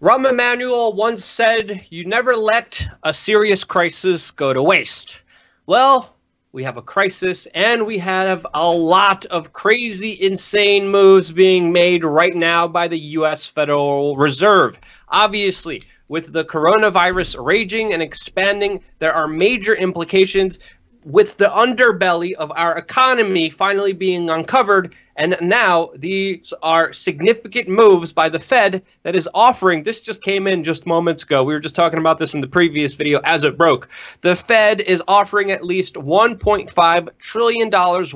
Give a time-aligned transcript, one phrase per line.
[0.00, 5.20] Rahm Emanuel once said, You never let a serious crisis go to waste.
[5.66, 6.16] Well,
[6.52, 12.02] we have a crisis and we have a lot of crazy, insane moves being made
[12.02, 13.44] right now by the U.S.
[13.44, 14.80] Federal Reserve.
[15.06, 20.60] Obviously, with the coronavirus raging and expanding, there are major implications
[21.04, 24.94] with the underbelly of our economy finally being uncovered.
[25.16, 29.82] And now these are significant moves by the Fed that is offering.
[29.82, 31.44] This just came in just moments ago.
[31.44, 33.88] We were just talking about this in the previous video as it broke.
[34.22, 37.70] The Fed is offering at least $1.5 trillion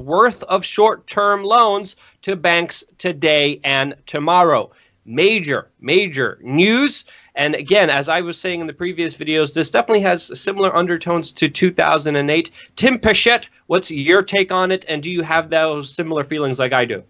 [0.05, 4.71] worth of short term loans to banks today and tomorrow.
[5.07, 7.05] Major, major news.
[7.35, 11.33] And again, as I was saying in the previous videos, this definitely has similar undertones
[11.33, 12.51] to 2008.
[12.77, 14.85] Tim Pichette, what's your take on it?
[14.89, 17.03] And do you have those similar feelings like I do?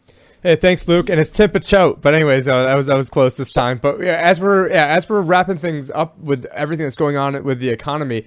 [0.45, 1.09] Hey, thanks, Luke.
[1.09, 2.03] And it's Tim Picciott.
[2.03, 3.79] But anyways, uh, that was that was close this time.
[3.79, 7.43] But yeah, as we're yeah, as we're wrapping things up with everything that's going on
[7.45, 8.27] with the economy,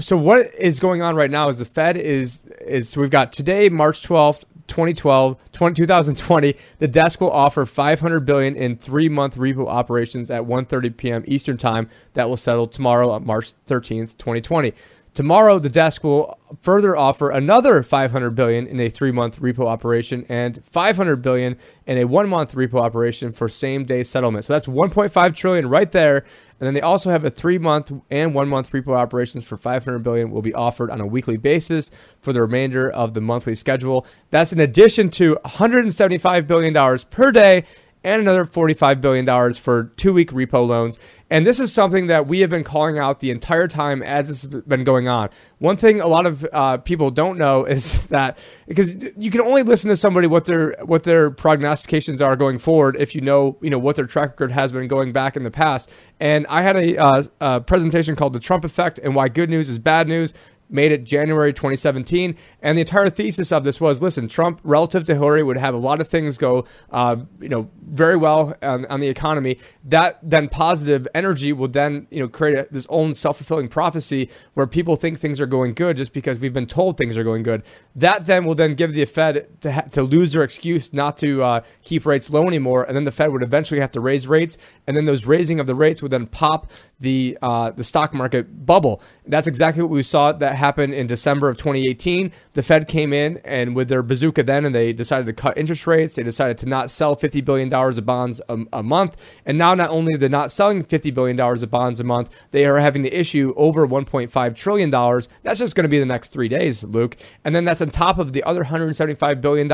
[0.00, 3.32] so what is going on right now is the Fed is is so we've got
[3.32, 9.36] today, March twelfth, 2012 20, 2020 the desk will offer 500 billion in three month
[9.36, 11.90] repo operations at 1.30 p.m eastern time.
[12.14, 14.72] That will settle tomorrow on march 13th 2020
[15.14, 20.64] Tomorrow, the desk will further offer another 500 billion in a three-month repo operation and
[20.64, 24.46] 500 billion in a one-month repo operation for same-day settlement.
[24.46, 26.16] So that's 1.5 trillion right there.
[26.16, 30.40] And then they also have a three-month and one-month repo operations for 500 billion will
[30.40, 31.90] be offered on a weekly basis
[32.22, 34.06] for the remainder of the monthly schedule.
[34.30, 37.64] That's in addition to 175 billion dollars per day
[38.04, 40.98] and another $45 billion for two week repo loans.
[41.30, 44.42] And this is something that we have been calling out the entire time as this
[44.42, 45.30] has been going on.
[45.58, 49.62] One thing a lot of uh, people don't know is that because you can only
[49.62, 53.70] listen to somebody what their what their prognostications are going forward if you know you
[53.70, 55.90] know what their track record has been going back in the past.
[56.20, 59.68] And I had a, uh, a presentation called the Trump effect and why good news
[59.68, 60.34] is bad news
[60.72, 62.36] made it January 2017.
[62.62, 65.78] And the entire thesis of this was listen, Trump, relative to Hillary, would have a
[65.78, 69.58] lot of things go, uh, you know, very well on, on, the economy.
[69.84, 74.30] That then positive energy will then, you know, create a, this own self fulfilling prophecy
[74.54, 77.42] where people think things are going good just because we've been told things are going
[77.42, 77.62] good.
[77.94, 81.42] That then will then give the Fed to, ha- to lose their excuse not to
[81.42, 82.84] uh, keep rates low anymore.
[82.84, 84.56] And then the Fed would eventually have to raise rates.
[84.86, 88.64] And then those raising of the rates would then pop the, uh, the stock market
[88.64, 89.02] bubble.
[89.26, 92.30] That's exactly what we saw that happened in December of 2018.
[92.52, 95.88] The Fed came in and with their bazooka then, and they decided to cut interest
[95.88, 96.14] rates.
[96.14, 99.40] They decided to not sell $50 billion of bonds a, a month.
[99.44, 102.78] And now, not only they're not selling $50 billion of bonds a month, they are
[102.78, 104.90] having to issue over $1.5 trillion.
[104.90, 107.16] That's just going to be the next three days, Luke.
[107.44, 109.70] And then that's on top of the other $175 billion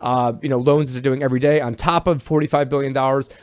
[0.00, 2.94] uh, you know, loans that they're doing every day, on top of $45 billion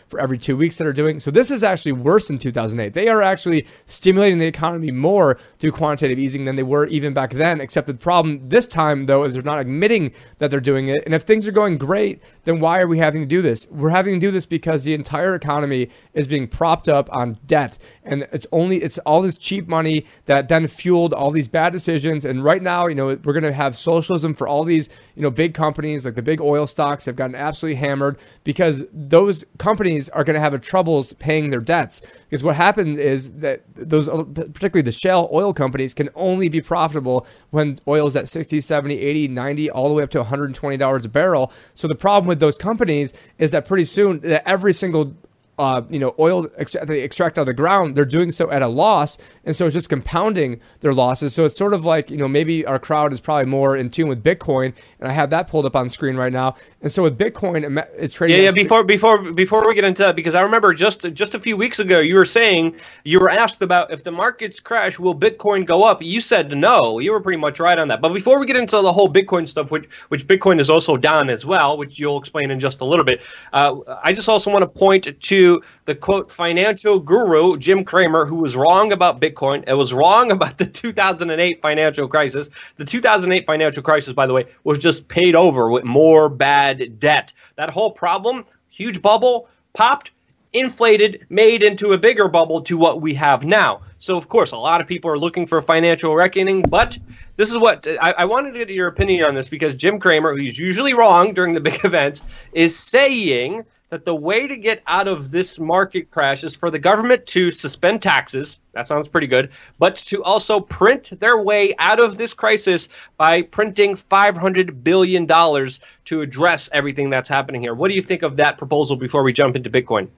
[0.08, 1.20] for every two weeks that are doing.
[1.20, 2.94] So this is actually worse than 2008.
[2.94, 7.32] They are actually stimulating the economy more through quantitative easing than they were even back
[7.32, 7.62] then.
[7.62, 11.04] Except the problem this time, though, is they're not admitting that they're doing it.
[11.06, 13.68] And if things are going great, then why are we having to do this?
[13.70, 17.78] We're having to do this because the entire economy is being propped up on debt,
[18.04, 22.26] and it's only it's all this cheap money that then fueled all these bad decisions.
[22.26, 25.32] And right now, you know, we're going to have socialism for all these you know
[25.32, 30.24] big companies like the big oil stocks have gotten absolutely hammered because those companies are
[30.24, 32.02] going to have a troubles paying their debts.
[32.30, 37.26] Because what happened is that those, particularly the shale oil companies, can only be profitable
[37.52, 41.10] when oil is at 60, 70, 80, 90, all the way up to $120 a
[41.10, 41.52] barrel.
[41.74, 45.14] So the problem with those companies is that pretty soon that every single
[45.58, 46.48] uh, you know, oil
[46.84, 49.74] they extract out of the ground, they're doing so at a loss, and so it's
[49.74, 51.34] just compounding their losses.
[51.34, 54.10] So it's sort of like you know maybe our crowd is probably more in tune
[54.10, 56.56] with Bitcoin, and I have that pulled up on screen right now.
[56.82, 58.38] And so with Bitcoin, it's trading.
[58.38, 58.52] Yeah, yeah.
[58.52, 61.80] Before before before we get into that, because I remember just just a few weeks
[61.80, 65.84] ago you were saying you were asked about if the markets crash, will Bitcoin go
[65.84, 66.02] up?
[66.02, 67.00] You said no.
[67.00, 68.02] You were pretty much right on that.
[68.02, 71.30] But before we get into the whole Bitcoin stuff, which which Bitcoin is also down
[71.30, 73.22] as well, which you'll explain in just a little bit,
[73.54, 75.45] uh, I just also want to point to
[75.86, 79.64] the quote financial guru Jim Cramer, who was wrong about Bitcoin.
[79.68, 82.50] It was wrong about the 2008 financial crisis.
[82.78, 87.34] The 2008 financial crisis, by the way, was just paid over with more bad debt.
[87.56, 90.12] That whole problem, huge bubble, popped,
[90.54, 93.82] inflated, made into a bigger bubble to what we have now.
[93.98, 96.98] So, of course, a lot of people are looking for financial reckoning, but
[97.36, 100.34] this is what I, I wanted to get your opinion on this because Jim Cramer,
[100.36, 105.08] who's usually wrong during the big events, is saying that the way to get out
[105.08, 108.60] of this market crash is for the government to suspend taxes.
[108.74, 109.52] That sounds pretty good.
[109.80, 116.22] But to also print their way out of this crisis by printing $500 billion to
[116.22, 117.74] address everything that's happening here.
[117.74, 120.10] What do you think of that proposal before we jump into Bitcoin?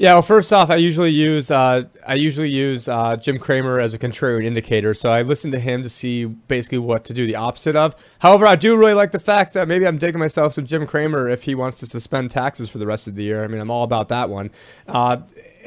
[0.00, 3.94] Yeah, well, first off, I usually use uh, I usually use uh, Jim Cramer as
[3.94, 7.34] a contrarian indicator, so I listen to him to see basically what to do the
[7.34, 7.96] opposite of.
[8.20, 11.28] However, I do really like the fact that maybe I'm digging myself some Jim Cramer
[11.28, 13.42] if he wants to suspend taxes for the rest of the year.
[13.42, 14.52] I mean, I'm all about that one.
[14.86, 15.16] Uh,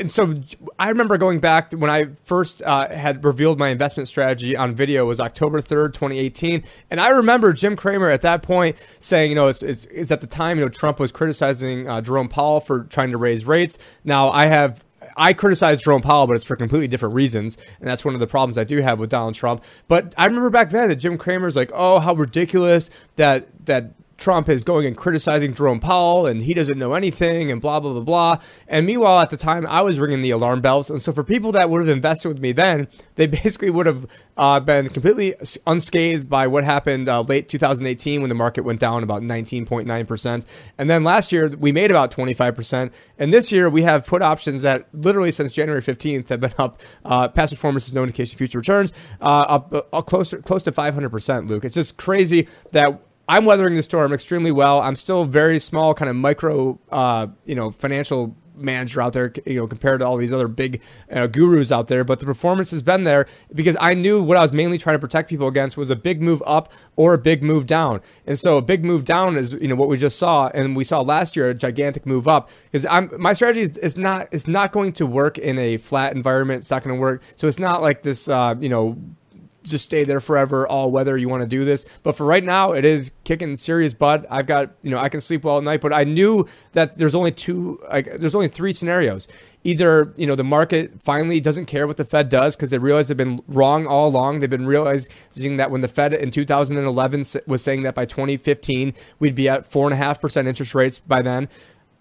[0.02, 0.42] and so
[0.80, 5.06] I remember going back when I first uh, had revealed my investment strategy on video
[5.06, 6.64] was October 3rd, 2018.
[6.90, 10.20] And I remember Jim Cramer at that point saying, you know, it's, it's, it's at
[10.20, 13.78] the time, you know, Trump was criticizing uh, Jerome Powell for trying to raise rates.
[14.04, 14.84] Now I have
[15.18, 18.28] I criticize Jerome Powell, but it's for completely different reasons, and that's one of the
[18.28, 19.62] problems I do have with Donald Trump.
[19.90, 23.92] But I remember back then that Jim Cramer's like, "Oh, how ridiculous that that
[24.22, 27.92] Trump is going and criticizing Jerome Powell and he doesn't know anything and blah, blah,
[27.92, 28.38] blah, blah.
[28.68, 30.90] And meanwhile, at the time, I was ringing the alarm bells.
[30.90, 34.06] And so for people that would have invested with me then, they basically would have
[34.38, 35.34] uh, been completely
[35.66, 40.46] unscathed by what happened uh, late 2018 when the market went down about 19.9%.
[40.78, 42.92] And then last year, we made about 25%.
[43.18, 46.80] And this year, we have put options that literally since January 15th have been up.
[47.04, 50.72] Uh, past performance is no indication of future returns, uh, up, uh, close, close to
[50.72, 51.66] 500%, Luke.
[51.66, 54.82] It's just crazy that I'm weathering the storm extremely well.
[54.82, 59.56] I'm still very small, kind of micro, uh, you know, financial manager out there, you
[59.56, 60.82] know, compared to all these other big
[61.12, 62.04] uh, gurus out there.
[62.04, 65.00] But the performance has been there because I knew what I was mainly trying to
[65.00, 68.02] protect people against was a big move up or a big move down.
[68.26, 70.84] And so a big move down is, you know, what we just saw, and we
[70.84, 74.48] saw last year a gigantic move up because I'm my strategy is, is not is
[74.48, 76.60] not going to work in a flat environment.
[76.60, 77.22] It's not going to work.
[77.36, 78.98] So it's not like this, uh, you know
[79.64, 81.86] just stay there forever, all weather you want to do this.
[82.04, 84.26] But for right now, it is kicking serious butt.
[84.30, 87.16] I've got, you know, I can sleep well at night, but I knew that there's
[87.16, 89.28] only two, like, there's only three scenarios.
[89.64, 93.08] Either, you know, the market finally doesn't care what the Fed does because they realize
[93.10, 94.40] they've been wrong all along.
[94.40, 99.36] They've been realizing that when the Fed in 2011 was saying that by 2015, we'd
[99.36, 101.48] be at 4.5% interest rates by then.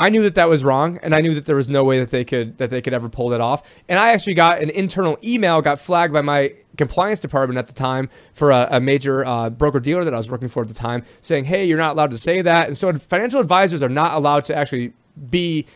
[0.01, 2.11] I knew that that was wrong, and I knew that there was no way that
[2.11, 3.63] they could that they could ever pull that off.
[3.87, 7.75] And I actually got an internal email got flagged by my compliance department at the
[7.75, 10.75] time for a, a major uh, broker dealer that I was working for at the
[10.75, 14.15] time, saying, "Hey, you're not allowed to say that." And so financial advisors are not
[14.15, 14.95] allowed to actually
[15.29, 15.67] be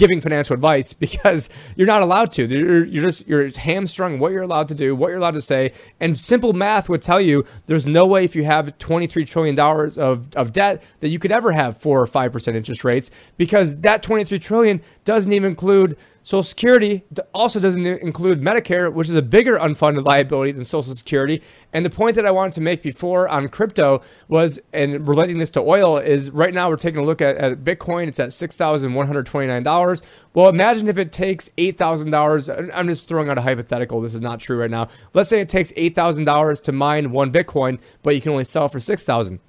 [0.00, 2.46] giving financial advice because you're not allowed to.
[2.46, 5.72] You're, you're just you're hamstrung what you're allowed to do, what you're allowed to say,
[6.00, 9.98] and simple math would tell you there's no way if you have 23 trillion dollars
[9.98, 13.76] of, of debt that you could ever have four or five percent interest rates because
[13.80, 15.96] that 23 trillion doesn't even include
[16.30, 17.02] Social Security
[17.34, 21.42] also doesn't include Medicare, which is a bigger unfunded liability than Social Security.
[21.72, 25.50] And the point that I wanted to make before on crypto was, and relating this
[25.50, 28.06] to oil, is right now we're taking a look at, at Bitcoin.
[28.06, 30.02] It's at $6,129.
[30.32, 32.70] Well, imagine if it takes $8,000.
[32.72, 34.00] I'm just throwing out a hypothetical.
[34.00, 34.86] This is not true right now.
[35.12, 38.78] Let's say it takes $8,000 to mine one Bitcoin, but you can only sell for
[38.78, 39.40] 6000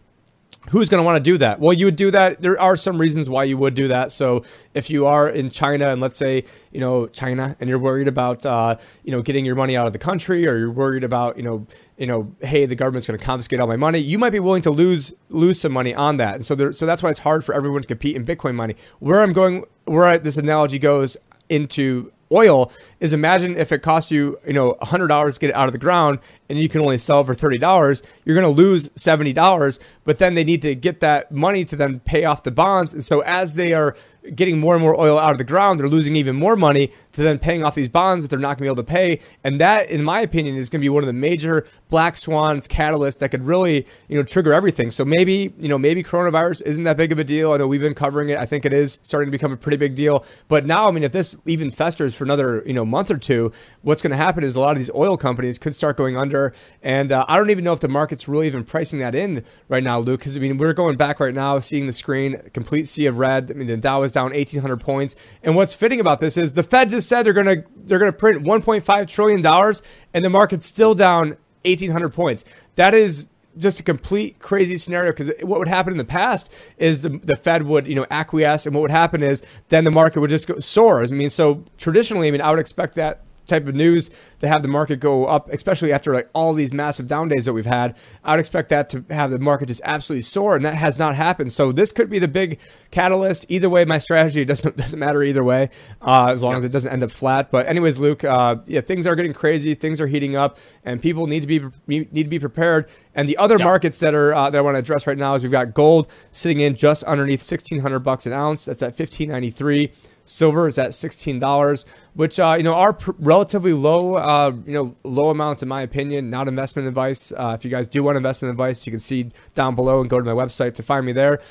[0.70, 1.60] who's going to want to do that?
[1.60, 2.42] Well, you would do that.
[2.42, 4.12] There are some reasons why you would do that.
[4.12, 4.44] So
[4.74, 8.46] if you are in China and let's say, you know, China and you're worried about,
[8.46, 11.44] uh, you know, getting your money out of the country or you're worried about, you
[11.44, 11.66] know,
[11.98, 14.00] you know, hey, the government's going to confiscate all my money.
[14.00, 16.36] You might be willing to lose lose some money on that.
[16.36, 18.76] And so there, so that's why it's hard for everyone to compete in Bitcoin money.
[19.00, 21.18] Where I'm going, where I, this analogy goes
[21.50, 25.68] into oil is imagine if it costs you, you know, $100 to get it out
[25.68, 26.20] of the ground
[26.50, 30.44] and you can only sell for $30, you're going to lose $70, but then they
[30.44, 32.94] need to get that money to then pay off the bonds.
[32.94, 33.96] And so as they are
[34.36, 37.24] getting more and more oil out of the ground, they're losing even more money to
[37.24, 39.20] then paying off these bonds that they're not going to be able to pay.
[39.44, 42.68] And that, in my opinion, is going to be one of the major black swans
[42.68, 44.92] catalysts that could really, you know, trigger everything.
[44.92, 47.52] So maybe, you know, maybe coronavirus isn't that big of a deal.
[47.52, 48.38] I know we've been covering it.
[48.38, 50.24] I think it is starting to become a pretty big deal.
[50.48, 53.52] But now, I mean, if this even festers for another, you know, month or two,
[53.82, 56.54] what's going to happen is a lot of these oil companies could start going under.
[56.82, 59.84] And uh, I don't even know if the market's really even pricing that in right
[59.84, 63.08] now, Luke, because I mean, we're going back right now, seeing the screen, complete sea
[63.08, 63.52] of red.
[63.52, 65.16] I mean, the Dow is down 1,800 points.
[65.44, 68.44] And what's fitting about this is the Fed just said they're to they're to print
[68.44, 69.82] 1.5 trillion dollars,
[70.14, 72.46] and the market's still down 1,800 points.
[72.76, 73.26] That is
[73.58, 77.36] just a complete crazy scenario because what would happen in the past is the, the
[77.36, 80.48] Fed would you know acquiesce and what would happen is then the market would just
[80.48, 81.04] go soar.
[81.04, 84.62] I mean, so traditionally, I mean, I would expect that type of news to have
[84.62, 87.96] the market go up, especially after like all these massive down days that we've had.
[88.24, 91.16] I would expect that to have the market just absolutely soar, and that has not
[91.16, 91.52] happened.
[91.52, 92.60] So this could be the big
[92.92, 93.46] catalyst.
[93.50, 95.70] Either way, my strategy doesn't doesn't matter either way,
[96.02, 96.58] uh, as long yeah.
[96.58, 97.52] as it doesn't end up flat.
[97.52, 101.28] But anyways, Luke, uh, yeah, things are getting crazy, things are heating up, and people
[101.28, 102.90] need to be need to be prepared.
[103.14, 103.66] And the other yeah.
[103.66, 106.12] markets that are uh, that I want to address right now is we've got gold
[106.32, 108.66] sitting in just underneath sixteen hundred bucks an ounce.
[108.66, 109.92] That's at fifteen ninety three.
[110.24, 114.72] Silver is at sixteen dollars, which uh, you know are pr- relatively low, uh, you
[114.72, 116.30] know, low amounts in my opinion.
[116.30, 117.34] Not investment advice.
[117.34, 120.18] Uh, if you guys do want investment advice, you can see down below and go
[120.18, 121.42] to my website to find me there.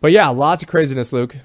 [0.00, 1.36] But yeah, lots of craziness, Luke.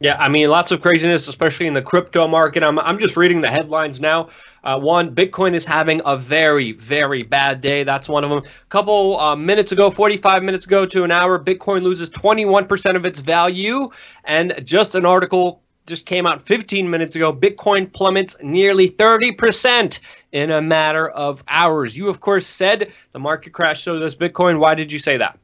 [0.00, 2.62] Yeah, I mean, lots of craziness, especially in the crypto market.
[2.62, 4.28] I'm, I'm just reading the headlines now.
[4.64, 7.84] Uh, one, Bitcoin is having a very, very bad day.
[7.84, 8.40] That's one of them.
[8.40, 13.06] A couple uh, minutes ago, 45 minutes ago to an hour, Bitcoin loses 21% of
[13.06, 13.90] its value.
[14.24, 17.32] And just an article just came out 15 minutes ago.
[17.32, 20.00] Bitcoin plummets nearly 30%
[20.32, 21.96] in a matter of hours.
[21.96, 24.58] You, of course, said the market crash so does Bitcoin.
[24.58, 25.38] Why did you say that?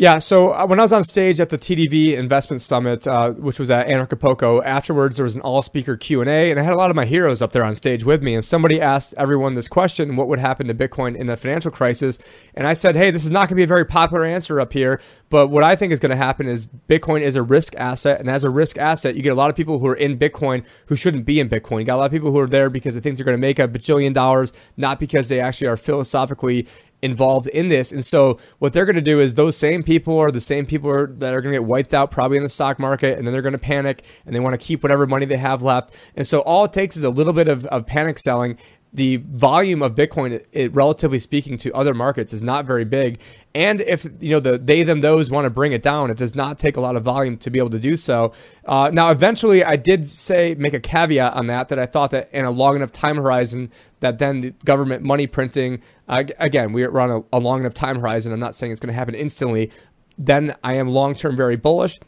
[0.00, 3.58] Yeah, so uh, when I was on stage at the TDV Investment Summit, uh, which
[3.58, 6.94] was at Anarchapulco, afterwards there was an all-speaker Q&A, and I had a lot of
[6.94, 10.28] my heroes up there on stage with me, and somebody asked everyone this question, what
[10.28, 12.16] would happen to Bitcoin in the financial crisis?
[12.54, 14.72] And I said, hey, this is not going to be a very popular answer up
[14.72, 15.00] here,
[15.30, 18.30] but what I think is going to happen is Bitcoin is a risk asset, and
[18.30, 20.94] as a risk asset, you get a lot of people who are in Bitcoin who
[20.94, 21.80] shouldn't be in Bitcoin.
[21.80, 23.40] You got a lot of people who are there because they think they're going to
[23.40, 26.68] make a bajillion dollars, not because they actually are philosophically
[27.02, 27.92] involved in this.
[27.92, 30.90] And so what they're going to do is those same people are the same people
[30.90, 33.32] are, that are going to get wiped out probably in the stock market and then
[33.32, 35.94] they're going to panic and they want to keep whatever money they have left.
[36.16, 38.58] And so all it takes is a little bit of, of panic selling
[38.92, 43.20] the volume of Bitcoin, it, relatively speaking, to other markets is not very big.
[43.54, 46.34] And if you know the they them those want to bring it down, it does
[46.34, 48.32] not take a lot of volume to be able to do so.
[48.64, 52.30] Uh, now, eventually, I did say make a caveat on that that I thought that
[52.32, 56.96] in a long enough time horizon that then the government money printing uh, again we're
[56.98, 58.32] on a, a long enough time horizon.
[58.32, 59.70] I'm not saying it's going to happen instantly.
[60.16, 61.98] Then I am long term very bullish.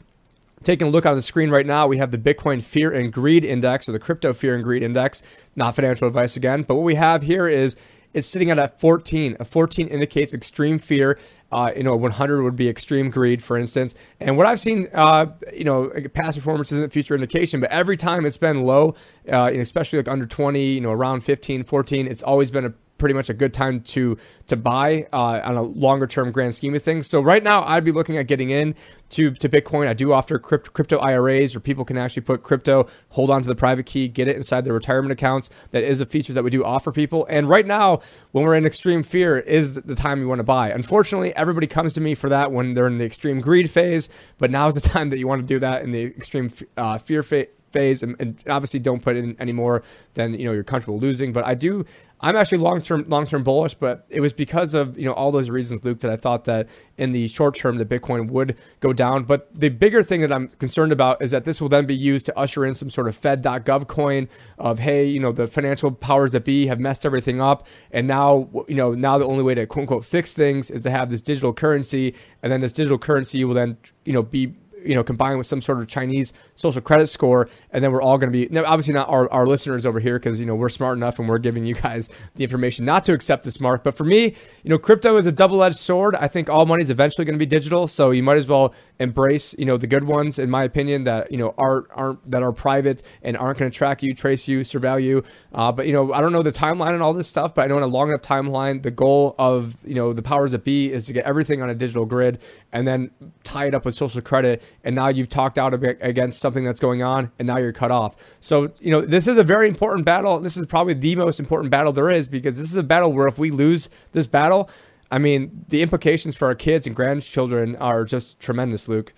[0.63, 3.47] Taking a look on the screen right now, we have the Bitcoin Fear and Greed
[3.47, 5.23] Index or the Crypto Fear and Greed Index.
[5.57, 7.77] Not financial advice again, but what we have here is
[8.13, 9.39] it's sitting at a 14.
[9.41, 11.19] A 14 indicates extreme fear.
[11.51, 13.95] Uh, you know, 100 would be extreme greed, for instance.
[14.21, 18.27] And what I've seen, uh, you know, past performance isn't future indication, but every time
[18.27, 18.95] it's been low,
[19.33, 23.15] uh, especially like under 20, you know, around 15, 14, it's always been a pretty
[23.15, 24.17] much a good time to
[24.47, 27.09] to buy uh, on a longer term grand scheme of things.
[27.09, 28.77] So right now, I'd be looking at getting in
[29.11, 29.89] to, to Bitcoin.
[29.89, 33.49] I do offer crypto, crypto IRAs where people can actually put crypto, hold on to
[33.49, 35.51] the private key, get it inside their retirement accounts.
[35.73, 37.27] That is a feature that we do offer people.
[37.29, 38.01] And right now,
[38.33, 40.71] when we're in extreme fear, is the time you want to buy.
[40.71, 44.51] Unfortunately, everybody comes to me for that when they're in the extreme greed phase, but
[44.51, 47.23] now is the time that you want to do that in the extreme uh, fear
[47.23, 49.83] phase phase and, and, obviously don't put in any more
[50.15, 51.85] than you know you're comfortable losing but i do
[52.23, 55.31] I'm actually long term long term bullish, but it was because of you know all
[55.31, 58.93] those reasons, Luke, that I thought that in the short term the Bitcoin would go
[58.93, 59.25] down.
[59.25, 62.27] But the bigger thing that I'm concerned about is that this will then be used
[62.27, 66.33] to usher in some sort of Fed.gov coin of hey, you know the financial powers
[66.33, 69.67] that be have messed everything up, and now you know now the only way to
[69.67, 73.45] quote unquote fix things is to have this digital currency, and then this digital currency
[73.45, 77.09] will then you know be you know, combined with some sort of Chinese social credit
[77.09, 80.01] score, and then we're all going to be now, obviously not our, our listeners over
[80.01, 83.05] here because you know we're smart enough and we're giving you guys the information not
[83.05, 83.85] to accept this mark.
[83.85, 86.15] But for me, you know, crypto is a double-edged sword.
[86.17, 88.75] I think all money is eventually going to be digital, so you might as well
[88.99, 92.43] embrace you know the good ones, in my opinion, that you know are aren't that
[92.43, 95.25] are private and aren't going to track you, trace you, surveil you.
[95.53, 97.67] Uh, but you know, I don't know the timeline and all this stuff, but I
[97.67, 100.93] know in a long enough timeline, the goal of you know the powers that be
[100.93, 102.41] is to get everything on a digital grid
[102.73, 103.11] and then
[103.51, 107.03] tie it up with social credit and now you've talked out against something that's going
[107.03, 108.15] on and now you're cut off.
[108.41, 110.39] So you know this is a very important battle.
[110.39, 113.27] This is probably the most important battle there is because this is a battle where
[113.27, 114.71] if we lose this battle
[115.11, 119.13] i mean the implications for our kids and grandchildren are just tremendous luke.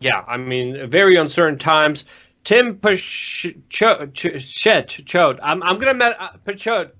[0.00, 2.04] Yeah i mean very uncertain times.
[2.44, 3.72] Tim Pachot,
[5.42, 6.90] I'm, I'm gonna met uh, Pachot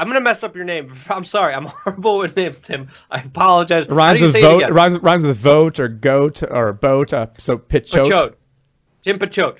[0.00, 0.92] I'm gonna mess up your name.
[1.10, 1.52] I'm sorry.
[1.52, 2.88] I'm horrible with names, Tim.
[3.10, 3.84] I apologize.
[3.84, 4.70] It rhymes with vote.
[4.70, 7.12] Rhymes, rhymes, with vote or goat or boat.
[7.12, 8.06] Uh, so Pichot.
[8.06, 8.34] Pachot.
[9.02, 9.58] Tim Pachot.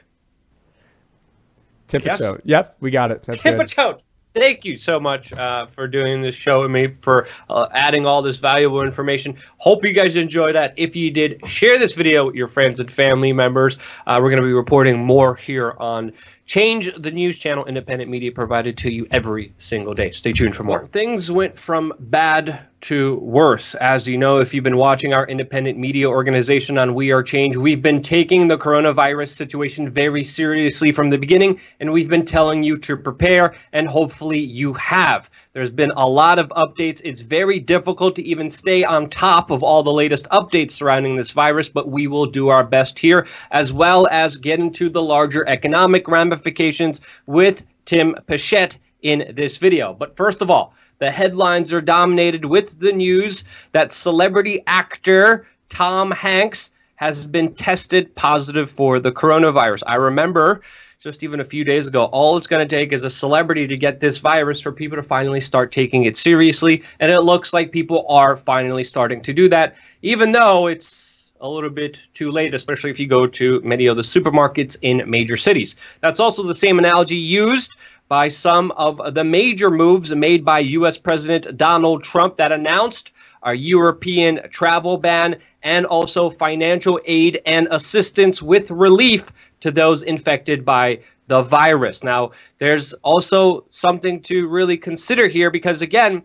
[1.88, 2.22] Tim yes?
[2.44, 3.22] Yep, we got it.
[3.24, 4.02] That's Tim good.
[4.32, 8.22] Thank you so much uh, for doing this show with me, for uh, adding all
[8.22, 9.36] this valuable information.
[9.58, 10.72] Hope you guys enjoyed that.
[10.76, 13.76] If you did, share this video with your friends and family members.
[14.06, 16.12] Uh, we're going to be reporting more here on
[16.50, 20.10] Change the news channel, independent media provided to you every single day.
[20.10, 20.84] Stay tuned for more.
[20.84, 23.76] Things went from bad to worse.
[23.76, 27.56] As you know, if you've been watching our independent media organization on We Are Change,
[27.56, 32.64] we've been taking the coronavirus situation very seriously from the beginning, and we've been telling
[32.64, 35.30] you to prepare, and hopefully you have.
[35.52, 37.00] There's been a lot of updates.
[37.02, 41.32] It's very difficult to even stay on top of all the latest updates surrounding this
[41.32, 45.44] virus, but we will do our best here, as well as get into the larger
[45.48, 49.92] economic ramifications with Tim Pachette in this video.
[49.92, 53.42] But first of all, the headlines are dominated with the news
[53.72, 59.82] that celebrity actor Tom Hanks has been tested positive for the coronavirus.
[59.86, 60.60] I remember
[61.00, 63.76] just even a few days ago, all it's going to take is a celebrity to
[63.78, 66.82] get this virus for people to finally start taking it seriously.
[66.98, 71.48] And it looks like people are finally starting to do that, even though it's a
[71.48, 75.38] little bit too late, especially if you go to many of the supermarkets in major
[75.38, 75.74] cities.
[76.02, 77.76] That's also the same analogy used
[78.08, 80.98] by some of the major moves made by U.S.
[80.98, 83.10] President Donald Trump that announced
[83.42, 90.64] a European travel ban and also financial aid and assistance with relief to those infected
[90.64, 92.02] by the virus.
[92.02, 96.22] Now, there's also something to really consider here because, again,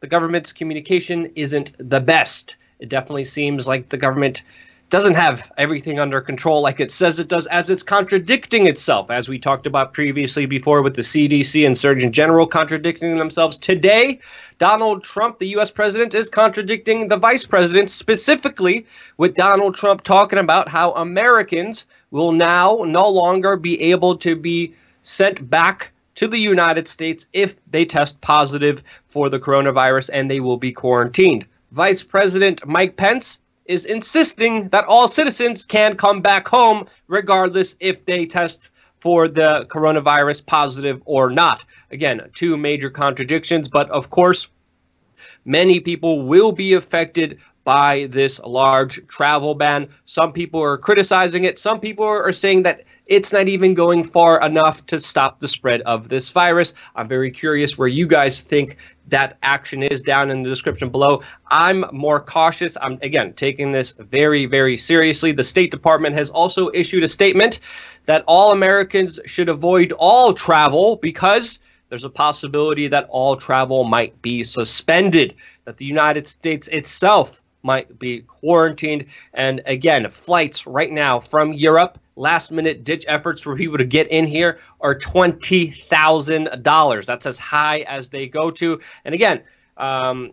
[0.00, 2.56] the government's communication isn't the best.
[2.78, 4.42] It definitely seems like the government
[4.88, 9.28] doesn't have everything under control like it says it does, as it's contradicting itself, as
[9.28, 13.56] we talked about previously before with the CDC and Surgeon General contradicting themselves.
[13.56, 14.20] Today,
[14.58, 15.72] Donald Trump, the U.S.
[15.72, 22.32] president, is contradicting the vice president, specifically with Donald Trump talking about how Americans will
[22.32, 27.84] now no longer be able to be sent back to the United States if they
[27.84, 31.44] test positive for the coronavirus and they will be quarantined.
[31.72, 38.04] Vice President Mike Pence is insisting that all citizens can come back home regardless if
[38.06, 38.70] they test
[39.00, 41.64] for the coronavirus positive or not.
[41.90, 44.48] Again, two major contradictions, but of course,
[45.44, 49.88] many people will be affected by this large travel ban.
[50.04, 51.58] Some people are criticizing it.
[51.58, 55.80] Some people are saying that it's not even going far enough to stop the spread
[55.80, 56.74] of this virus.
[56.94, 58.76] I'm very curious where you guys think
[59.08, 61.22] that action is down in the description below.
[61.50, 62.76] I'm more cautious.
[62.80, 65.32] I'm, again, taking this very, very seriously.
[65.32, 67.58] The State Department has also issued a statement
[68.04, 71.58] that all Americans should avoid all travel because
[71.88, 77.98] there's a possibility that all travel might be suspended, that the United States itself might
[77.98, 79.06] be quarantined.
[79.34, 84.08] And again, flights right now from Europe, last minute ditch efforts for people to get
[84.08, 87.04] in here are $20,000.
[87.04, 88.80] That's as high as they go to.
[89.04, 89.42] And again,
[89.76, 90.32] um,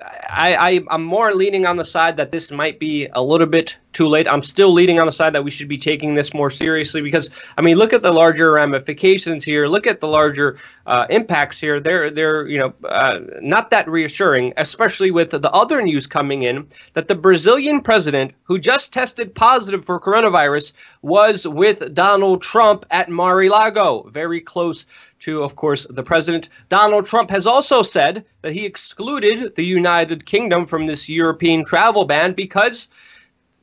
[0.00, 3.78] I, I, I'm more leaning on the side that this might be a little bit
[3.92, 4.26] too late.
[4.26, 7.30] I'm still leaning on the side that we should be taking this more seriously because
[7.56, 9.66] I mean, look at the larger ramifications here.
[9.66, 11.80] Look at the larger uh, impacts here.
[11.80, 16.68] They're they're you know uh, not that reassuring, especially with the other news coming in
[16.94, 23.08] that the Brazilian president who just tested positive for coronavirus was with Donald Trump at
[23.10, 24.86] Mar-a-Lago, very close
[25.22, 26.48] to, of course, the president.
[26.68, 32.04] Donald Trump has also said that he excluded the United Kingdom from this European travel
[32.04, 32.88] ban because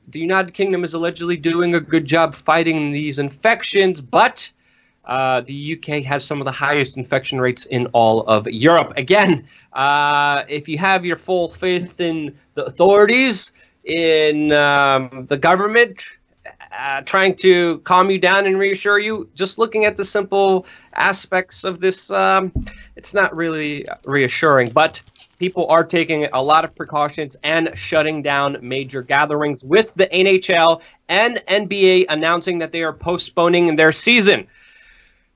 [0.07, 4.51] the United Kingdom is allegedly doing a good job fighting these infections, but
[5.05, 8.93] uh, the UK has some of the highest infection rates in all of Europe.
[8.95, 13.51] Again, uh, if you have your full faith in the authorities,
[13.83, 16.03] in um, the government,
[16.77, 21.63] uh, trying to calm you down and reassure you, just looking at the simple aspects
[21.63, 22.51] of this, um,
[22.95, 24.69] it's not really reassuring.
[24.69, 25.01] But
[25.39, 30.82] people are taking a lot of precautions and shutting down major gatherings with the NHL
[31.08, 34.47] and NBA announcing that they are postponing their season.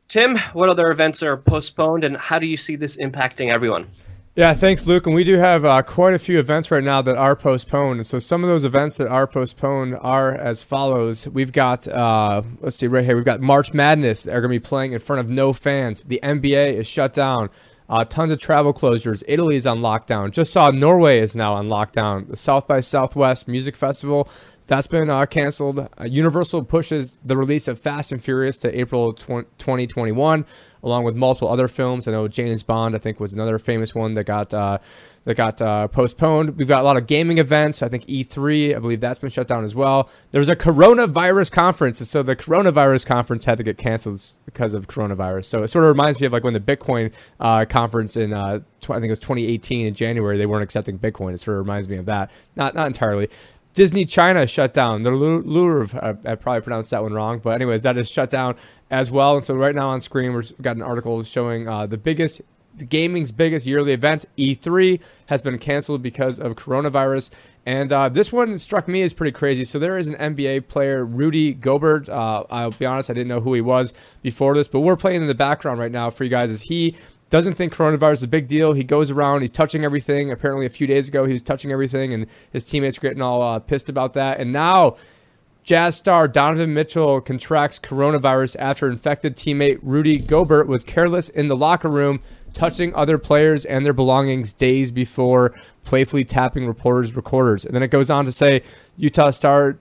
[0.09, 3.87] Tim, what other events are postponed and how do you see this impacting everyone?
[4.35, 5.05] Yeah, thanks, Luke.
[5.05, 8.03] And we do have uh, quite a few events right now that are postponed.
[8.07, 11.27] So some of those events that are postponed are as follows.
[11.27, 14.23] We've got, uh, let's see, right here, we've got March Madness.
[14.23, 16.01] They're going to be playing in front of no fans.
[16.01, 17.51] The NBA is shut down.
[17.89, 19.23] Uh, tons of travel closures.
[19.27, 20.31] Italy is on lockdown.
[20.31, 22.29] Just saw Norway is now on lockdown.
[22.29, 24.29] The South by Southwest Music Festival
[24.67, 25.79] that's been uh, canceled.
[25.79, 30.45] Uh, Universal pushes the release of Fast and Furious to April 2021,
[30.83, 32.07] along with multiple other films.
[32.07, 34.77] I know James Bond, I think, was another famous one that got uh,
[35.25, 36.57] that got uh, postponed.
[36.57, 37.81] We've got a lot of gaming events.
[37.81, 40.09] I think E3, I believe that's been shut down as well.
[40.31, 44.87] There's a coronavirus conference, and so the coronavirus conference had to get canceled because of
[44.87, 45.45] coronavirus.
[45.45, 48.59] So it sort of reminds me of like when the Bitcoin uh, conference in uh,
[48.81, 51.33] tw- I think it was 2018 in January, they weren't accepting Bitcoin.
[51.33, 52.31] It sort of reminds me of that.
[52.55, 53.29] Not not entirely.
[53.73, 55.03] Disney China shut down.
[55.03, 58.55] The Louvre, I, probably pronounced that one wrong, but anyways, that is shut down
[58.91, 59.35] as well.
[59.35, 62.41] And so right now on screen, we've got an article showing uh, the biggest,
[62.75, 67.31] the gaming's biggest yearly event, E3, has been canceled because of coronavirus.
[67.65, 69.65] And uh, this one struck me as pretty crazy.
[69.65, 72.09] So there is an NBA player, Rudy Gobert.
[72.09, 75.23] Uh, I'll be honest, I didn't know who he was before this, but we're playing
[75.23, 76.51] in the background right now for you guys.
[76.51, 76.95] As he
[77.33, 78.73] doesn't think coronavirus is a big deal.
[78.73, 80.31] He goes around, he's touching everything.
[80.31, 83.41] Apparently, a few days ago, he was touching everything, and his teammates were getting all
[83.41, 84.39] uh, pissed about that.
[84.39, 84.97] And now,
[85.63, 91.55] Jazz star Donovan Mitchell contracts coronavirus after infected teammate Rudy Gobert was careless in the
[91.55, 92.19] locker room,
[92.53, 97.65] touching other players and their belongings days before playfully tapping reporters' recorders.
[97.65, 98.61] And then it goes on to say
[98.95, 99.79] Utah star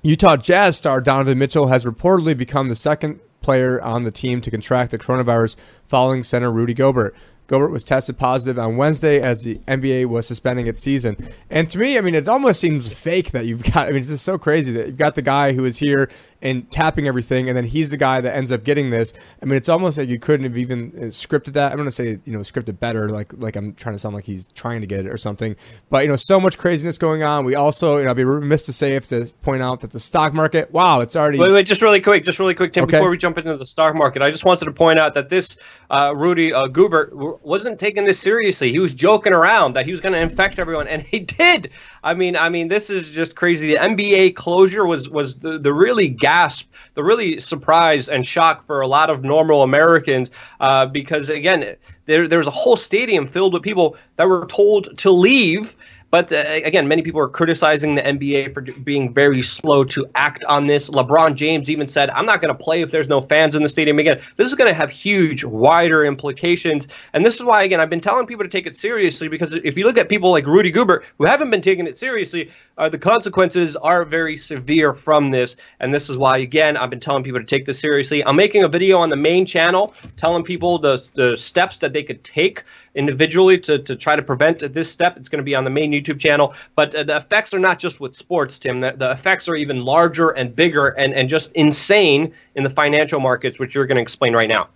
[0.00, 4.48] Utah Jazz star Donovan Mitchell has reportedly become the second player on the team to
[4.48, 7.16] contract the coronavirus following center Rudy Gobert.
[7.50, 11.16] Gobert was tested positive on Wednesday as the NBA was suspending its season.
[11.50, 13.88] And to me, I mean, it almost seems fake that you've got.
[13.88, 16.08] I mean, it's just so crazy that you've got the guy who is here
[16.42, 19.12] and tapping everything, and then he's the guy that ends up getting this.
[19.42, 21.72] I mean, it's almost like you couldn't have even uh, scripted that.
[21.72, 24.46] I'm gonna say you know scripted better, like like I'm trying to sound like he's
[24.54, 25.56] trying to get it or something.
[25.90, 27.44] But you know, so much craziness going on.
[27.44, 29.98] We also, you know, I'd be remiss to say if to point out that the
[29.98, 31.40] stock market, wow, it's already.
[31.40, 32.84] Wait, wait, just really quick, just really quick, Tim.
[32.84, 32.98] Okay.
[32.98, 35.56] Before we jump into the stock market, I just wanted to point out that this
[35.90, 37.10] uh, Rudy uh, Gobert
[37.42, 38.70] wasn't taking this seriously.
[38.70, 41.70] He was joking around that he was going to infect everyone, and he did.
[42.02, 43.68] I mean, I mean, this is just crazy.
[43.68, 48.80] The NBA closure was was the, the really gasp, the really surprise and shock for
[48.80, 51.76] a lot of normal Americans uh, because again,
[52.06, 55.76] there there was a whole stadium filled with people that were told to leave
[56.10, 60.42] but uh, again, many people are criticizing the NBA for being very slow to act
[60.44, 60.90] on this.
[60.90, 63.68] LeBron James even said, I'm not going to play if there's no fans in the
[63.68, 63.98] stadium.
[63.98, 66.88] Again, this is going to have huge, wider implications.
[67.12, 69.76] And this is why, again, I've been telling people to take it seriously because if
[69.76, 72.98] you look at people like Rudy Gobert, who haven't been taking it seriously, uh, the
[72.98, 75.56] consequences are very severe from this.
[75.78, 78.24] And this is why, again, I've been telling people to take this seriously.
[78.24, 82.02] I'm making a video on the main channel telling people the, the steps that they
[82.02, 85.16] could take individually to, to try to prevent this step.
[85.16, 86.54] It's going to be on the main YouTube channel.
[86.74, 88.80] But uh, the effects are not just with sports, Tim.
[88.80, 93.20] The, the effects are even larger and bigger and, and just insane in the financial
[93.20, 94.68] markets, which you're going to explain right now.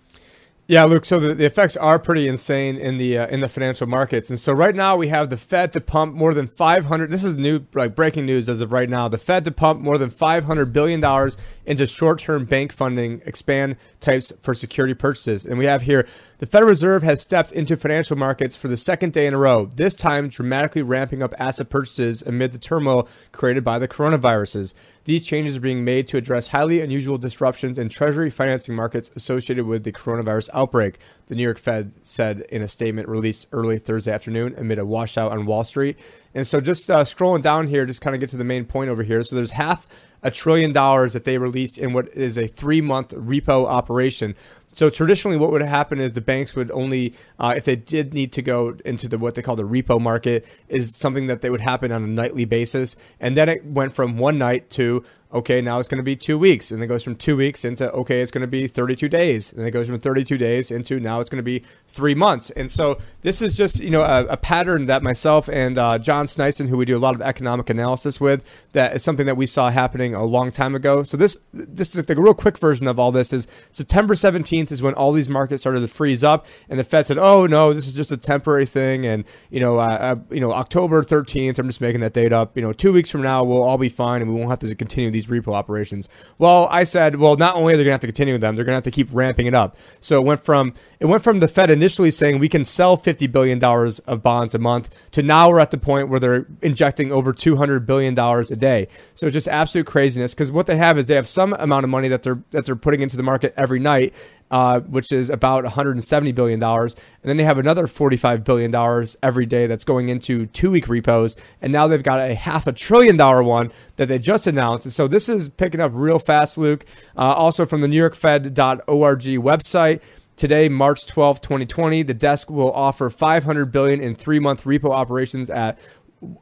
[0.67, 1.05] Yeah, Luke.
[1.05, 4.39] So the, the effects are pretty insane in the uh, in the financial markets, and
[4.39, 7.11] so right now we have the Fed to pump more than 500.
[7.11, 9.07] This is new, like breaking news as of right now.
[9.07, 14.33] The Fed to pump more than 500 billion dollars into short-term bank funding, expand types
[14.41, 16.07] for security purchases, and we have here
[16.39, 19.67] the Federal Reserve has stepped into financial markets for the second day in a row.
[19.67, 24.73] This time, dramatically ramping up asset purchases amid the turmoil created by the coronaviruses.
[25.05, 29.67] These changes are being made to address highly unusual disruptions in Treasury financing markets associated
[29.67, 34.11] with the coronavirus outbreak, the New York Fed said in a statement released early Thursday
[34.11, 35.99] afternoon amid a washout on Wall Street.
[36.33, 38.89] And so, just uh, scrolling down here, just kind of get to the main point
[38.89, 39.23] over here.
[39.23, 39.87] So, there's half
[40.23, 44.35] a trillion dollars that they released in what is a three month repo operation.
[44.75, 48.33] So traditionally, what would happen is the banks would only, uh, if they did need
[48.33, 51.61] to go into the what they call the repo market, is something that they would
[51.61, 55.79] happen on a nightly basis, and then it went from one night to okay, now
[55.79, 56.71] it's going to be two weeks.
[56.71, 59.51] And it goes from two weeks into, okay, it's going to be 32 days.
[59.51, 62.51] And it goes from 32 days into now it's going to be three months.
[62.51, 66.25] And so this is just, you know, a, a pattern that myself and uh, John
[66.25, 69.45] Sneisen, who we do a lot of economic analysis with, that is something that we
[69.45, 71.03] saw happening a long time ago.
[71.03, 74.81] So this, this is the real quick version of all this is September 17th is
[74.81, 76.45] when all these markets started to freeze up.
[76.69, 79.05] And the Fed said, oh, no, this is just a temporary thing.
[79.05, 82.55] And, you know, uh, uh, you know, October 13th, I'm just making that date up.
[82.55, 84.75] You know, two weeks from now, we'll all be fine and we won't have to
[84.75, 86.07] continue these repo operations.
[86.37, 88.55] Well, I said, well, not only are they going to have to continue with them,
[88.55, 89.77] they're going to have to keep ramping it up.
[89.99, 93.27] So it went from it went from the Fed initially saying we can sell 50
[93.27, 97.11] billion dollars of bonds a month to now we're at the point where they're injecting
[97.11, 98.87] over 200 billion dollars a day.
[99.13, 101.89] So it's just absolute craziness because what they have is they have some amount of
[101.89, 104.13] money that they're that they're putting into the market every night,
[104.51, 109.15] uh, which is about 170 billion dollars, and then they have another 45 billion dollars
[109.23, 113.17] every day that's going into two-week repos, and now they've got a half a trillion
[113.17, 114.85] dollar one that they just announced.
[114.85, 116.85] And so this is picking up real fast, Luke.
[117.17, 120.01] Uh, also from the NewYorkFed.org website.
[120.35, 125.79] Today, March 12, 2020, the desk will offer 500 billion in three-month repo operations at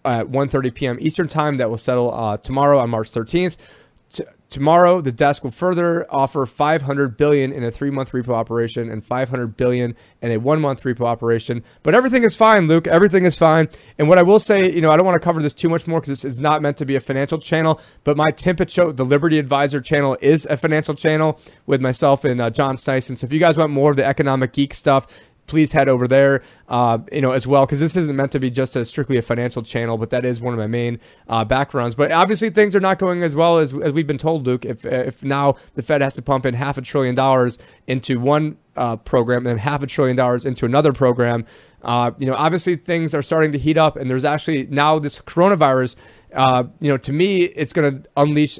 [0.05, 0.97] at 1:30 p.m.
[0.99, 1.57] Eastern Time.
[1.57, 3.57] That will settle uh, tomorrow on March 13th.
[4.53, 9.57] Tomorrow, the desk will further offer 500 billion in a three-month repo operation and 500
[9.57, 11.63] billion in a one-month repo operation.
[11.81, 12.85] But everything is fine, Luke.
[12.85, 13.67] Everything is fine.
[13.97, 15.87] And what I will say, you know, I don't want to cover this too much
[15.87, 17.81] more because this is not meant to be a financial channel.
[18.03, 22.39] But my Tim Picciott, the Liberty Advisor channel, is a financial channel with myself and
[22.39, 23.17] uh, John Sneisen.
[23.17, 25.07] So if you guys want more of the economic geek stuff,
[25.45, 28.49] please head over there, uh, you know, as well, because this isn't meant to be
[28.49, 31.95] just a strictly a financial channel, but that is one of my main uh, backgrounds.
[31.95, 34.65] But obviously, things are not going as well as, as we've been told, Luke.
[34.65, 38.57] If if now the Fed has to pump in half a trillion dollars into one
[38.75, 41.45] uh, program and half a trillion dollars into another program,
[41.83, 45.19] uh, you know, obviously things are starting to heat up, and there's actually now this
[45.19, 45.95] coronavirus.
[46.33, 48.59] Uh, you know, to me, it's going to unleash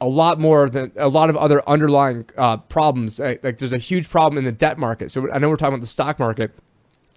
[0.00, 3.18] a lot more than a lot of other underlying uh, problems.
[3.20, 5.10] Like there's a huge problem in the debt market.
[5.10, 6.52] So I know we're talking about the stock market,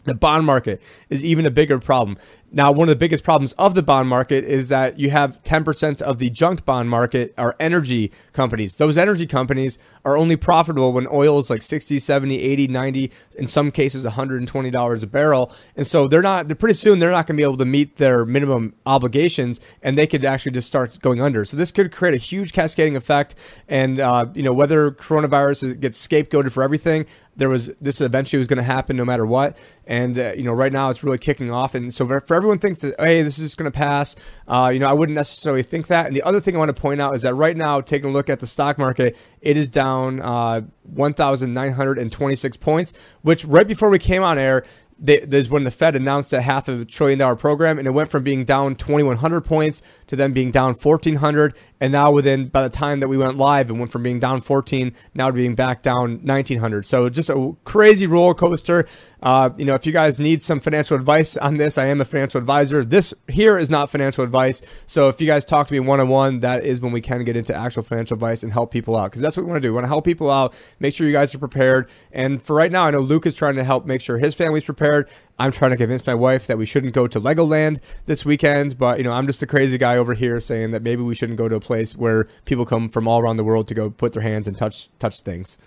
[0.06, 2.18] the bond market is even a bigger problem.
[2.56, 6.02] Now, one of the biggest problems of the bond market is that you have 10%
[6.04, 8.78] of the junk bond market are energy companies.
[8.78, 13.48] Those energy companies are only profitable when oil is like 60, 70, 80, 90, in
[13.48, 15.52] some cases $120 a barrel.
[15.76, 17.96] And so they're not, they're pretty soon they're not going to be able to meet
[17.96, 21.46] their minimum obligations and they could actually just start going under.
[21.46, 23.34] So this could create a huge cascading effect.
[23.68, 28.48] And, uh, you know, whether coronavirus gets scapegoated for everything, there was this eventually was
[28.48, 29.58] going to happen no matter what.
[29.86, 31.76] And, uh, you know, right now it's really kicking off.
[31.76, 34.16] And so for everyone thinks that, hey, this is just going to pass.
[34.48, 36.08] Uh, you know, I wouldn't necessarily think that.
[36.08, 38.14] And the other thing I want to point out is that right now, taking a
[38.14, 44.00] look at the stock market, it is down uh, 1,926 points, which right before we
[44.00, 44.64] came on air,
[45.00, 48.10] there's when the Fed announced a half of a trillion dollar program, and it went
[48.10, 52.70] from being down 2,100 points to then being down 1,400, and now within by the
[52.70, 55.82] time that we went live, it went from being down 14 now to being back
[55.82, 56.86] down 1,900.
[56.86, 58.88] So just a crazy roller coaster.
[59.22, 62.06] Uh, you know, if you guys need some financial advice on this, I am a
[62.06, 62.86] financial advisor.
[62.86, 64.62] This here is not financial advice.
[64.86, 67.26] So if you guys talk to me one on one, that is when we can
[67.26, 69.68] get into actual financial advice and help people out because that's what we want to
[69.68, 69.74] do.
[69.74, 71.90] We want to help people out, make sure you guys are prepared.
[72.14, 74.64] And for right now, I know Luke is trying to help make sure his family's
[74.64, 75.10] prepared.
[75.44, 78.98] I'm trying to convince my wife that we shouldn't go to Legoland this weekend, but
[78.98, 81.50] you know, I'm just a crazy guy over here saying that maybe we shouldn't go
[81.50, 84.22] to a place where people come from all around the world to go put their
[84.22, 85.58] hands and touch touch things.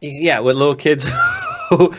[0.00, 1.06] Yeah, with little kids
[1.70, 1.94] who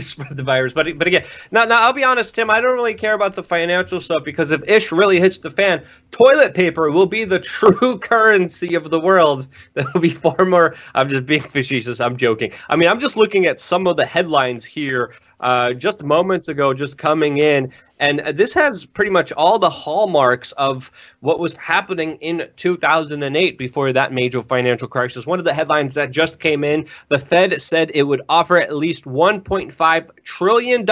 [0.00, 0.72] spread the virus.
[0.72, 2.48] But but again, now now I'll be honest, Tim.
[2.48, 5.82] I don't really care about the financial stuff because if ish really hits the fan,
[6.12, 9.48] toilet paper will be the true currency of the world.
[9.74, 10.74] That will be far more.
[10.94, 12.00] I'm just being facetious.
[12.00, 12.52] I'm joking.
[12.68, 16.72] I mean, I'm just looking at some of the headlines here uh, just moments ago,
[16.74, 17.72] just coming in.
[17.98, 23.92] And this has pretty much all the hallmarks of what was happening in 2008 before
[23.92, 25.26] that major financial crisis.
[25.26, 28.74] One of the headlines that just came in the Fed said it would offer at
[28.74, 30.86] least $1.5 trillion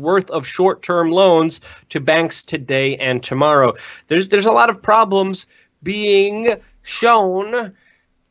[0.00, 3.74] worth of short term loans to banks today and tomorrow.
[4.06, 5.46] There's, there's a lot of problems
[5.82, 7.74] being shown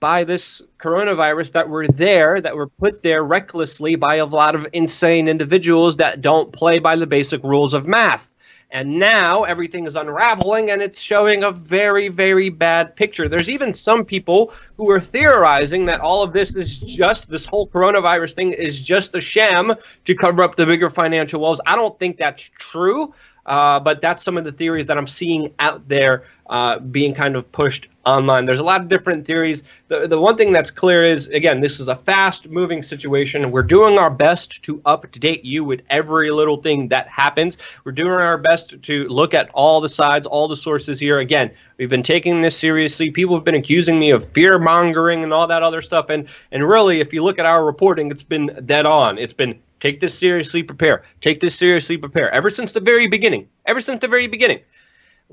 [0.04, 4.68] by this coronavirus that were there, that were put there recklessly by a lot of
[4.74, 8.30] insane individuals that don't play by the basic rules of math.
[8.70, 13.30] And now everything is unraveling and it's showing a very, very bad picture.
[13.30, 17.70] There's even some people who are theorizing that all of this is just, this whole
[17.70, 21.62] coronavirus thing is just a sham to cover up the bigger financial woes.
[21.66, 23.14] I don't think that's true.
[23.46, 27.36] Uh, but that's some of the theories that I'm seeing out there uh, being kind
[27.36, 28.46] of pushed online.
[28.46, 29.64] There's a lot of different theories.
[29.88, 33.52] The, the one thing that's clear is, again, this is a fast moving situation.
[33.52, 37.58] We're doing our best to update you with every little thing that happens.
[37.84, 41.20] We're doing our best to look at all the sides, all the sources here.
[41.20, 43.12] Again, we've been taking this seriously.
[43.12, 46.10] People have been accusing me of fear mongering and all that other stuff.
[46.10, 49.18] And, and really, if you look at our reporting, it's been dead on.
[49.18, 51.04] It's been Take this seriously, prepare.
[51.20, 52.34] Take this seriously, prepare.
[52.34, 54.62] Ever since the very beginning, ever since the very beginning.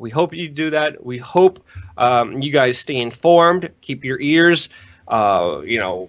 [0.01, 1.05] We hope you do that.
[1.05, 1.63] We hope
[1.99, 3.71] um, you guys stay informed.
[3.83, 4.71] Keep your ears,
[5.07, 6.09] uh, you know,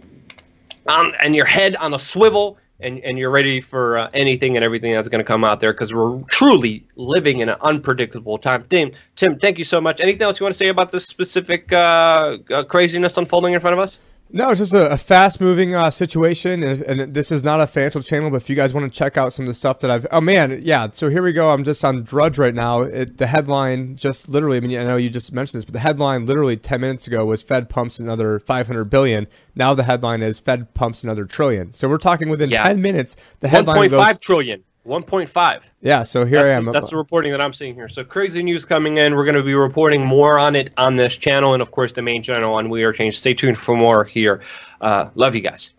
[0.88, 4.64] on, and your head on a swivel, and, and you're ready for uh, anything and
[4.64, 8.64] everything that's going to come out there because we're truly living in an unpredictable time.
[8.70, 10.00] Tim, Tim, thank you so much.
[10.00, 13.74] Anything else you want to say about this specific uh, uh craziness unfolding in front
[13.74, 13.98] of us?
[14.34, 18.02] No, it's just a, a fast-moving uh, situation, and, and, this is not a financial
[18.02, 18.30] channel.
[18.30, 20.22] But if you guys want to check out some of the stuff that I've, oh
[20.22, 20.88] man, yeah.
[20.92, 21.52] So here we go.
[21.52, 22.82] I'm just on Drudge right now.
[22.82, 24.58] It, the headline, just literally.
[24.58, 27.26] I mean, I know you just mentioned this, but the headline, literally 10 minutes ago,
[27.26, 29.28] was Fed pumps another 500 billion.
[29.56, 31.74] Now the headline is Fed pumps another trillion.
[31.74, 32.64] So we're talking within yeah.
[32.64, 33.18] 10 minutes.
[33.42, 34.64] The headline 1.5 goes, trillion.
[34.88, 35.64] 1.5.
[35.82, 36.66] Yeah, so here that's I am.
[36.66, 37.88] That's the reporting that I'm seeing here.
[37.88, 39.16] So crazy news coming in.
[39.16, 42.02] We're going to be reporting more on it on this channel and, of course, the
[42.02, 43.18] main channel on We Are Change.
[43.18, 44.42] Stay tuned for more here.
[44.80, 45.72] Uh, love you guys.